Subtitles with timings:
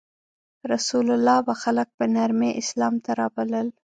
[0.71, 3.67] رسول الله به خلک په نرمۍ اسلام ته رابلل.